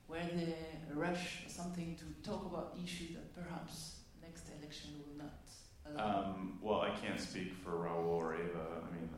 [0.06, 5.18] where there a rush or something to talk about issues that perhaps next election will
[5.24, 5.36] not
[5.96, 8.82] um, well, I can't speak for Raoul or Ava.
[8.82, 9.08] I mean,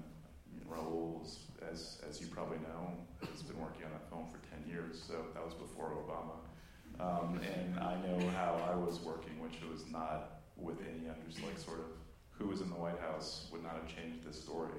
[0.66, 1.26] Raoul,
[1.70, 2.92] as as you probably know,
[3.30, 6.36] has been working on that film for ten years, so that was before Obama.
[7.00, 11.58] Um, and I know how I was working, which was not with any under like
[11.58, 11.86] sort of
[12.30, 14.74] who was in the White House would not have changed this story.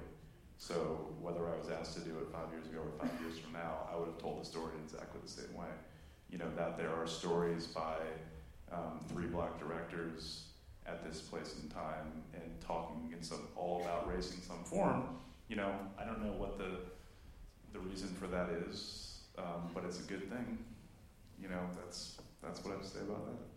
[0.60, 3.54] So whether I was asked to do it five years ago or five years from
[3.54, 5.72] now, I would have told the story in exactly the same way.
[6.30, 7.96] You know that there are stories by
[8.70, 10.44] um, three black directors
[10.86, 15.02] at this place and time and talking in some all about race in some form.
[15.48, 16.70] You know, I don't know what the
[17.72, 20.58] the reason for that is, um, but it's a good thing.
[21.40, 23.49] You know, that's that's what I have to say about that.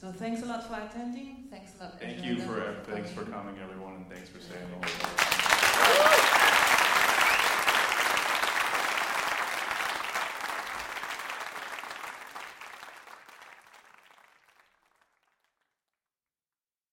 [0.00, 1.48] So thanks a lot for attending.
[1.50, 2.00] Thanks a lot.
[2.00, 6.14] Thank you for thanks for coming, everyone, and thanks for staying.